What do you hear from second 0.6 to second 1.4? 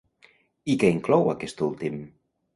I què inclou